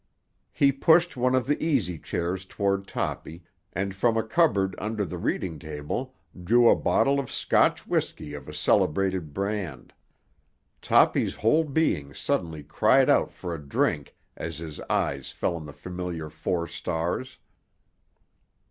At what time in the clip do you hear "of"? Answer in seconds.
1.35-1.45, 7.19-7.29, 8.33-8.49